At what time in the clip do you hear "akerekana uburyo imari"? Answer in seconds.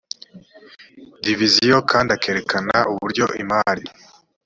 2.17-3.85